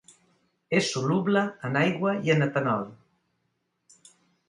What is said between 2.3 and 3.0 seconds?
en etanol.